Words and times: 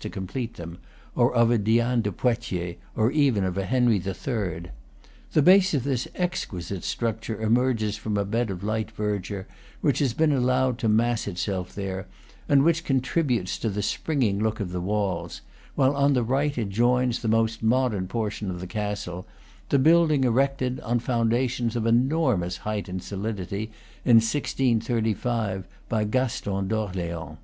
to 0.00 0.08
complete 0.08 0.54
them, 0.54 0.78
or 1.16 1.34
of 1.34 1.50
a 1.50 1.58
Diane 1.58 2.02
de 2.02 2.12
Poitiers, 2.12 2.76
or 2.94 3.10
even 3.10 3.42
of 3.42 3.58
a 3.58 3.64
Henry 3.66 3.96
III. 3.96 4.70
The 5.32 5.42
base 5.42 5.74
of 5.74 5.82
this 5.82 6.06
exquisite 6.14 6.84
structure 6.84 7.42
emerges 7.42 7.96
from 7.96 8.16
a 8.16 8.24
bed 8.24 8.48
of 8.48 8.62
light 8.62 8.92
verdure, 8.92 9.48
which 9.80 9.98
has 9.98 10.14
been 10.14 10.30
allowed 10.30 10.78
to 10.78 10.88
mass 10.88 11.26
itself 11.26 11.74
there, 11.74 12.06
and 12.48 12.62
which 12.62 12.84
contributes 12.84 13.58
to 13.58 13.68
the 13.68 13.82
springing 13.82 14.40
look 14.40 14.60
of 14.60 14.70
the 14.70 14.80
walls; 14.80 15.40
while 15.74 15.96
on 15.96 16.12
the 16.12 16.22
right 16.22 16.56
it 16.56 16.68
joins 16.68 17.18
the 17.18 17.26
most 17.26 17.60
modern 17.60 18.06
portion 18.06 18.52
of 18.52 18.60
the 18.60 18.68
castle, 18.68 19.26
the 19.68 19.80
building 19.80 20.22
erected, 20.22 20.78
on 20.82 21.00
founda 21.00 21.50
tions 21.50 21.74
of 21.74 21.86
enormous 21.86 22.58
height 22.58 22.88
and 22.88 23.02
solidity, 23.02 23.72
in 24.04 24.18
1635, 24.18 25.66
by 25.88 26.04
Gaston 26.04 26.68
d'Orleans. 26.68 27.36